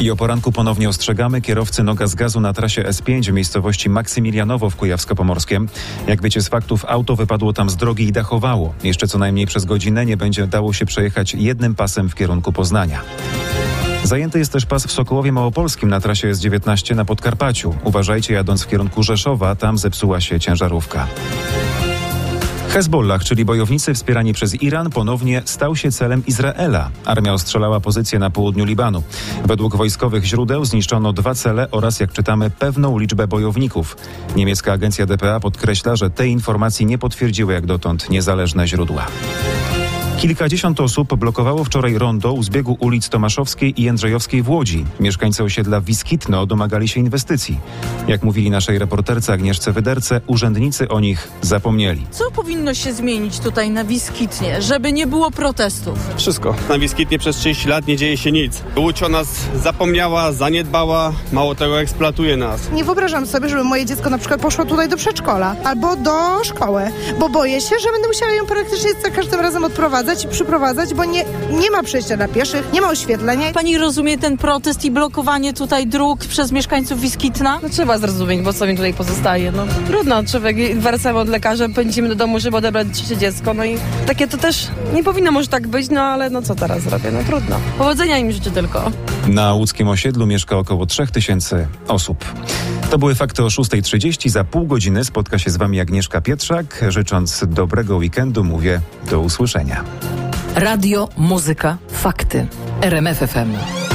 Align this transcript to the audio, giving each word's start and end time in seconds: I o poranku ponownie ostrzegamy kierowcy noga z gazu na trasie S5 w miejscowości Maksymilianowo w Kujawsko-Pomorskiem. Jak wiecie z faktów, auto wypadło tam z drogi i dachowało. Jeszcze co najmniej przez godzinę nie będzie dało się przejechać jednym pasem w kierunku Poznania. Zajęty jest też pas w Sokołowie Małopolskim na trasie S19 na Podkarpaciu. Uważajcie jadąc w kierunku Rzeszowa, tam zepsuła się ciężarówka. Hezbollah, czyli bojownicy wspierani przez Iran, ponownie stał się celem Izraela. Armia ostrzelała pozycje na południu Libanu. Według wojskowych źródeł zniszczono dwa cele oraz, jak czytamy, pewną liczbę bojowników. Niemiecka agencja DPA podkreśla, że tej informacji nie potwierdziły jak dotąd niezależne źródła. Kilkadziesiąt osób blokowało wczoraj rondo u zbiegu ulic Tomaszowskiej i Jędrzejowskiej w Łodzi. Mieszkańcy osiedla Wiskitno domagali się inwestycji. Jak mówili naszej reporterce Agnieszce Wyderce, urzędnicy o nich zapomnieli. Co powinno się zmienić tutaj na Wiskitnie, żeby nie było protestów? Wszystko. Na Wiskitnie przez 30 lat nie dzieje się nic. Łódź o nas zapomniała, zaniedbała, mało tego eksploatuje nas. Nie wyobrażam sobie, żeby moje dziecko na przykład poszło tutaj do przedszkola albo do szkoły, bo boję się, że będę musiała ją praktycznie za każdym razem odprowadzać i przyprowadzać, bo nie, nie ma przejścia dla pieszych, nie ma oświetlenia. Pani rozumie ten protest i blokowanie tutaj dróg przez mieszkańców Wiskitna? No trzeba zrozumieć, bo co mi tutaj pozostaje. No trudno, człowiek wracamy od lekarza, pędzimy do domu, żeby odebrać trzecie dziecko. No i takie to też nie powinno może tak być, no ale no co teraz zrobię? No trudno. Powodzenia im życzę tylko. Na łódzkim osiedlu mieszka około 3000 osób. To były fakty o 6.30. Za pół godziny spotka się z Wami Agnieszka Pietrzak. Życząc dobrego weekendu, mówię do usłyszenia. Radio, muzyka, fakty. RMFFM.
I 0.00 0.10
o 0.10 0.16
poranku 0.16 0.52
ponownie 0.52 0.88
ostrzegamy 0.88 1.40
kierowcy 1.40 1.82
noga 1.82 2.06
z 2.06 2.14
gazu 2.14 2.40
na 2.40 2.52
trasie 2.52 2.82
S5 2.82 3.30
w 3.30 3.32
miejscowości 3.32 3.90
Maksymilianowo 3.90 4.70
w 4.70 4.76
Kujawsko-Pomorskiem. 4.76 5.68
Jak 6.06 6.22
wiecie 6.22 6.40
z 6.40 6.48
faktów, 6.48 6.84
auto 6.88 7.16
wypadło 7.16 7.52
tam 7.52 7.70
z 7.70 7.76
drogi 7.76 8.04
i 8.04 8.12
dachowało. 8.12 8.74
Jeszcze 8.82 9.08
co 9.08 9.18
najmniej 9.18 9.46
przez 9.46 9.64
godzinę 9.64 10.06
nie 10.06 10.16
będzie 10.16 10.46
dało 10.46 10.72
się 10.72 10.86
przejechać 10.86 11.34
jednym 11.34 11.74
pasem 11.74 12.08
w 12.08 12.14
kierunku 12.14 12.52
Poznania. 12.52 13.00
Zajęty 14.04 14.38
jest 14.38 14.52
też 14.52 14.66
pas 14.66 14.86
w 14.86 14.92
Sokołowie 14.92 15.32
Małopolskim 15.32 15.88
na 15.88 16.00
trasie 16.00 16.32
S19 16.32 16.96
na 16.96 17.04
Podkarpaciu. 17.04 17.74
Uważajcie 17.84 18.34
jadąc 18.34 18.62
w 18.62 18.68
kierunku 18.68 19.02
Rzeszowa, 19.02 19.54
tam 19.54 19.78
zepsuła 19.78 20.20
się 20.20 20.40
ciężarówka. 20.40 21.06
Hezbollah, 22.76 23.24
czyli 23.24 23.44
bojownicy 23.44 23.94
wspierani 23.94 24.32
przez 24.32 24.62
Iran, 24.62 24.90
ponownie 24.90 25.42
stał 25.44 25.76
się 25.76 25.90
celem 25.90 26.26
Izraela. 26.26 26.90
Armia 27.04 27.32
ostrzelała 27.32 27.80
pozycje 27.80 28.18
na 28.18 28.30
południu 28.30 28.64
Libanu. 28.64 29.02
Według 29.44 29.76
wojskowych 29.76 30.24
źródeł 30.24 30.64
zniszczono 30.64 31.12
dwa 31.12 31.34
cele 31.34 31.70
oraz, 31.70 32.00
jak 32.00 32.12
czytamy, 32.12 32.50
pewną 32.50 32.98
liczbę 32.98 33.28
bojowników. 33.28 33.96
Niemiecka 34.36 34.72
agencja 34.72 35.06
DPA 35.06 35.40
podkreśla, 35.40 35.96
że 35.96 36.10
tej 36.10 36.30
informacji 36.30 36.86
nie 36.86 36.98
potwierdziły 36.98 37.52
jak 37.52 37.66
dotąd 37.66 38.10
niezależne 38.10 38.68
źródła. 38.68 39.06
Kilkadziesiąt 40.18 40.80
osób 40.80 41.14
blokowało 41.14 41.64
wczoraj 41.64 41.98
rondo 41.98 42.32
u 42.32 42.42
zbiegu 42.42 42.76
ulic 42.80 43.08
Tomaszowskiej 43.08 43.80
i 43.80 43.84
Jędrzejowskiej 43.84 44.42
w 44.42 44.48
Łodzi. 44.50 44.84
Mieszkańcy 45.00 45.42
osiedla 45.44 45.80
Wiskitno 45.80 46.46
domagali 46.46 46.88
się 46.88 47.00
inwestycji. 47.00 47.60
Jak 48.08 48.22
mówili 48.22 48.50
naszej 48.50 48.78
reporterce 48.78 49.32
Agnieszce 49.32 49.72
Wyderce, 49.72 50.20
urzędnicy 50.26 50.88
o 50.88 51.00
nich 51.00 51.28
zapomnieli. 51.42 52.06
Co 52.10 52.30
powinno 52.30 52.74
się 52.74 52.92
zmienić 52.92 53.38
tutaj 53.40 53.70
na 53.70 53.84
Wiskitnie, 53.84 54.62
żeby 54.62 54.92
nie 54.92 55.06
było 55.06 55.30
protestów? 55.30 55.98
Wszystko. 56.16 56.54
Na 56.68 56.78
Wiskitnie 56.78 57.18
przez 57.18 57.36
30 57.36 57.68
lat 57.68 57.86
nie 57.86 57.96
dzieje 57.96 58.16
się 58.16 58.32
nic. 58.32 58.62
Łódź 58.76 59.02
o 59.02 59.08
nas 59.08 59.28
zapomniała, 59.62 60.32
zaniedbała, 60.32 61.12
mało 61.32 61.54
tego 61.54 61.80
eksploatuje 61.80 62.36
nas. 62.36 62.70
Nie 62.72 62.84
wyobrażam 62.84 63.26
sobie, 63.26 63.48
żeby 63.48 63.64
moje 63.64 63.86
dziecko 63.86 64.10
na 64.10 64.18
przykład 64.18 64.40
poszło 64.40 64.64
tutaj 64.64 64.88
do 64.88 64.96
przedszkola 64.96 65.56
albo 65.64 65.96
do 65.96 66.44
szkoły, 66.44 66.82
bo 67.18 67.28
boję 67.28 67.60
się, 67.60 67.78
że 67.82 67.92
będę 67.92 68.08
musiała 68.08 68.32
ją 68.32 68.46
praktycznie 68.46 68.90
za 69.02 69.10
każdym 69.10 69.40
razem 69.40 69.64
odprowadzać 69.64 70.05
i 70.14 70.28
przyprowadzać, 70.28 70.94
bo 70.94 71.04
nie, 71.04 71.24
nie 71.50 71.70
ma 71.70 71.82
przejścia 71.82 72.16
dla 72.16 72.28
pieszych, 72.28 72.72
nie 72.72 72.80
ma 72.80 72.88
oświetlenia. 72.90 73.52
Pani 73.52 73.78
rozumie 73.78 74.18
ten 74.18 74.36
protest 74.36 74.84
i 74.84 74.90
blokowanie 74.90 75.52
tutaj 75.52 75.86
dróg 75.86 76.18
przez 76.20 76.52
mieszkańców 76.52 77.00
Wiskitna? 77.00 77.60
No 77.62 77.68
trzeba 77.68 77.98
zrozumieć, 77.98 78.42
bo 78.42 78.52
co 78.52 78.66
mi 78.66 78.76
tutaj 78.76 78.94
pozostaje. 78.94 79.52
No 79.52 79.66
trudno, 79.86 80.24
człowiek 80.24 80.78
wracamy 80.78 81.18
od 81.18 81.28
lekarza, 81.28 81.68
pędzimy 81.68 82.08
do 82.08 82.14
domu, 82.14 82.40
żeby 82.40 82.56
odebrać 82.56 82.86
trzecie 82.92 83.16
dziecko. 83.16 83.54
No 83.54 83.64
i 83.64 83.78
takie 84.06 84.28
to 84.28 84.36
też 84.38 84.68
nie 84.94 85.04
powinno 85.04 85.32
może 85.32 85.48
tak 85.48 85.68
być, 85.68 85.90
no 85.90 86.00
ale 86.00 86.30
no 86.30 86.42
co 86.42 86.54
teraz 86.54 86.82
zrobię? 86.82 87.10
No 87.12 87.18
trudno. 87.26 87.56
Powodzenia 87.78 88.18
im 88.18 88.32
życzę 88.32 88.50
tylko. 88.50 88.92
Na 89.28 89.54
łódzkim 89.54 89.88
osiedlu 89.88 90.26
mieszka 90.26 90.56
około 90.56 90.86
3000 90.86 91.66
osób. 91.88 92.24
To 92.90 92.98
były 92.98 93.14
fakty 93.14 93.44
o 93.44 93.46
6.30. 93.46 94.28
Za 94.28 94.44
pół 94.44 94.66
godziny 94.66 95.04
spotka 95.04 95.38
się 95.38 95.50
z 95.50 95.56
Wami 95.56 95.80
Agnieszka 95.80 96.20
Pietrzak. 96.20 96.84
Życząc 96.88 97.44
dobrego 97.48 97.96
weekendu, 97.96 98.44
mówię 98.44 98.80
do 99.06 99.20
usłyszenia. 99.20 99.84
Radio, 100.54 101.08
muzyka, 101.16 101.76
fakty. 101.88 102.46
RMFFM. 102.82 103.85